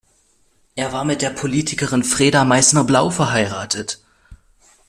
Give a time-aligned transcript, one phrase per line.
[0.75, 4.01] Er war mit der Politikerin Freda Meissner-Blau verheiratet.